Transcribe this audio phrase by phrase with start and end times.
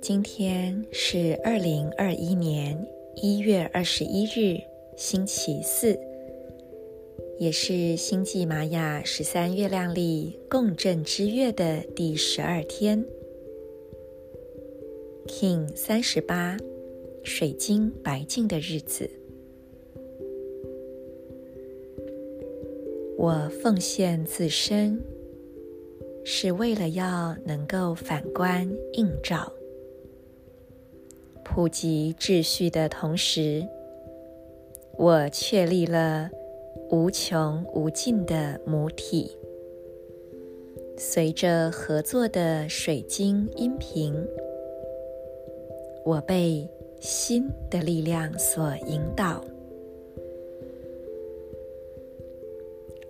[0.00, 2.86] 今天是二零二一年
[3.16, 4.60] 一月二十一日，
[4.96, 5.98] 星期四，
[7.38, 13.04] 也是星际玛雅十三月亮历共振之月的第十二天
[15.26, 16.56] ，King 三十八，
[17.22, 19.23] 水晶白镜的日子。
[23.16, 25.00] 我奉献自身，
[26.24, 29.52] 是为了要能够反观映照。
[31.44, 33.66] 普及秩序的同时，
[34.96, 36.30] 我确立了
[36.90, 39.30] 无穷无尽的母体。
[40.96, 44.14] 随着合作的水晶音频，
[46.04, 46.68] 我被
[47.00, 49.44] 心的力量所引导。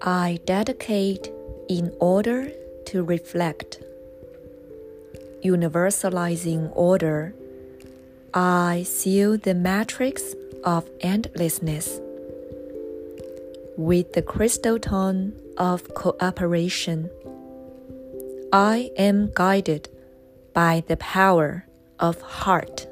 [0.03, 1.31] I dedicate
[1.67, 2.51] in order
[2.85, 3.81] to reflect
[5.43, 7.33] universalizing order.
[8.33, 11.99] I seal the matrix of endlessness
[13.77, 17.09] with the crystal tone of cooperation.
[18.51, 19.89] I am guided
[20.53, 21.65] by the power
[21.99, 22.87] of heart.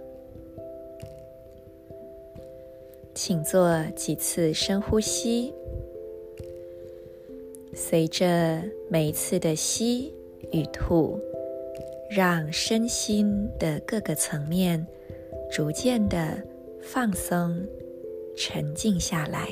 [3.14, 5.52] 请做几次深呼吸，
[7.75, 10.13] 随着每一次的吸
[10.53, 11.19] 与吐，
[12.11, 14.87] 让身心的各个层面。
[15.51, 16.43] 逐渐的
[16.81, 17.63] 放松、
[18.35, 19.51] 沉静下来，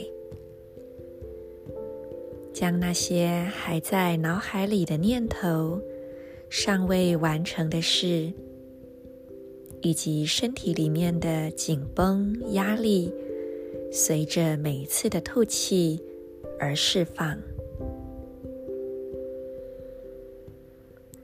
[2.55, 5.79] 将那些还在脑海里的念头、
[6.49, 8.33] 尚未完成的事，
[9.83, 13.13] 以及身体里面的紧绷、压力，
[13.93, 16.01] 随着每一次的吐气
[16.59, 17.39] 而释放。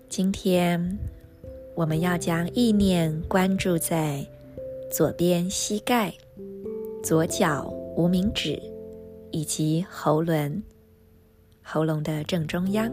[0.08, 0.98] 今天，
[1.74, 4.26] 我们要将意念关注在。
[4.88, 6.14] 左边膝盖、
[7.02, 8.62] 左脚无名指
[9.32, 10.62] 以及喉轮，
[11.60, 12.90] 喉咙的正中央，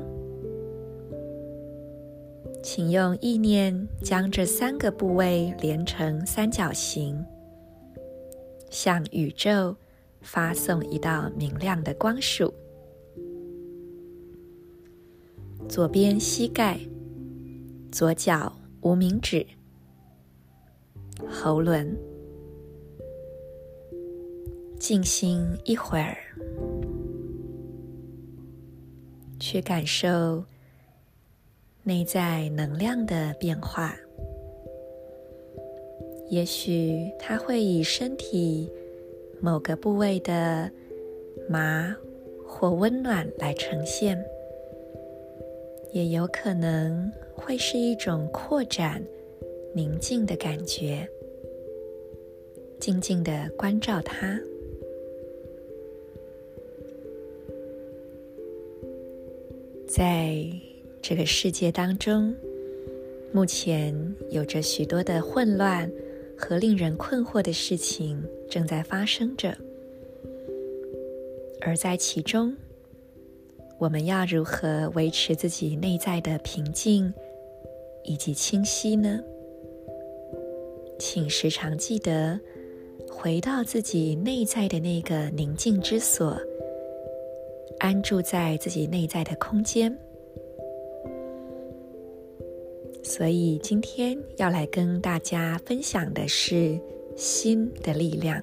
[2.63, 7.23] 请用意念将这三个部位连成三角形，
[8.72, 9.75] 向宇宙
[10.19, 12.52] 发送一道明亮的光束。
[15.69, 16.79] 左边膝盖、
[17.94, 19.46] 左脚无名指。
[21.30, 21.96] 喉轮，
[24.80, 26.18] 静心一会儿，
[29.40, 30.44] 去感受
[31.84, 33.96] 内在能量的变化。
[36.32, 38.72] 也许它会以身体
[39.40, 40.72] 某个部位的
[41.48, 41.96] 麻
[42.44, 44.20] 或温暖来呈现，
[45.92, 49.04] 也有可能会是一种扩展。
[49.76, 51.10] 宁静的感觉，
[52.80, 54.40] 静静的关照它。
[59.88, 60.46] 在
[61.02, 62.36] 这个世界当中，
[63.32, 63.96] 目前
[64.30, 65.92] 有着许多的混乱
[66.38, 69.58] 和令人困惑的事情正在发生着，
[71.62, 72.56] 而在其中，
[73.80, 77.12] 我们要如何维持自己内在的平静
[78.03, 79.19] 以及清晰呢？
[81.00, 82.40] 请时常记得
[83.09, 86.40] 回到自己内在的那个宁静之所，
[87.80, 89.97] 安住在自己内在的空间。
[93.03, 96.80] 所以今天要来跟大家分享的是
[97.18, 98.41] 心的力量。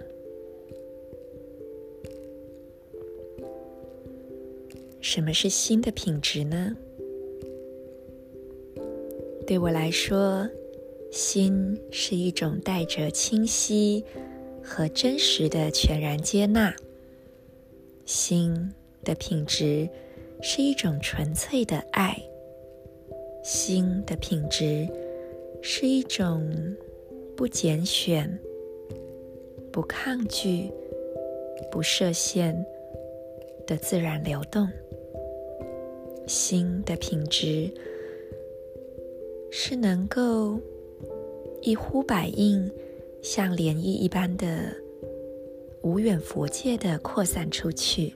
[5.00, 6.76] 什么是心的品质呢？
[9.50, 10.48] 对我来说。
[11.10, 14.04] 心是一种带着清晰
[14.62, 16.72] 和真实的全然接纳。
[18.06, 18.72] 心
[19.02, 19.88] 的品质
[20.40, 22.16] 是一种纯粹的爱。
[23.42, 24.86] 心的品质
[25.60, 26.48] 是一种
[27.36, 28.38] 不拣选、
[29.72, 30.70] 不抗拒、
[31.72, 32.54] 不设限
[33.66, 34.68] 的自然流动。
[36.28, 37.68] 心的品质
[39.50, 40.60] 是能够。
[41.62, 42.70] 一呼百应，
[43.20, 44.74] 像涟漪一般的
[45.82, 48.14] 无远佛界的扩散出去。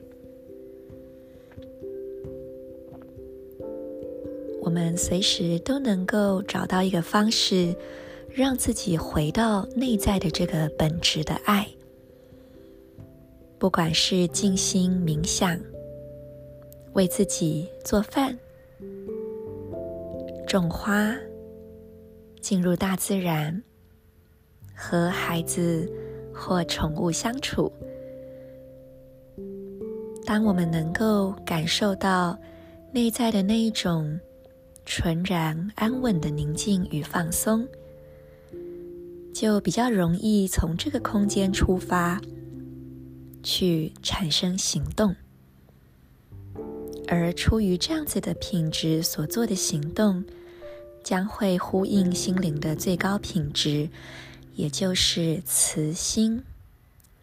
[4.63, 7.75] 我们随时都能够找到一个方式，
[8.31, 11.67] 让自己回到内在的这个本质的爱。
[13.59, 15.59] 不管是静心冥想，
[16.93, 18.35] 为自己做饭、
[20.45, 21.15] 种花、
[22.39, 23.61] 进入大自然、
[24.73, 25.91] 和孩子
[26.33, 27.71] 或宠物相处，
[30.25, 32.37] 当我们能够感受到
[32.91, 34.19] 内在的那一种
[34.85, 37.67] 纯然安稳的宁静与放松，
[39.33, 42.21] 就比较容易从这个空间出发，
[43.41, 45.15] 去产生行动。
[47.07, 50.23] 而出于这样子的品质所做的行动，
[51.03, 53.89] 将会呼应心灵的最高品质，
[54.55, 56.43] 也就是慈心、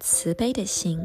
[0.00, 1.00] 慈悲的心。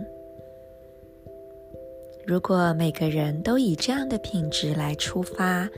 [2.25, 5.69] 如果每个人都以这样的品质来出发，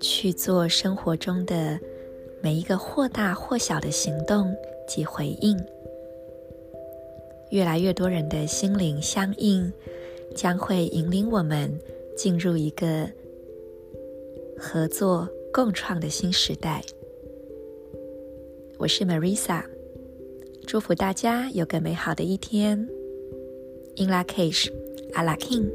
[0.00, 1.78] 去做生活中的
[2.42, 4.54] 每一个或大或小的行动
[4.86, 5.58] 及回应，
[7.50, 9.72] 越来越多人的心灵相应，
[10.36, 11.80] 将会引领我们
[12.16, 13.10] 进入一个
[14.56, 16.82] 合作共创的新时代。
[18.78, 19.64] 我是 Marisa，
[20.66, 22.78] 祝福大家有个美好的一天。
[23.96, 24.72] In la kesh,
[25.12, 25.70] ala k'in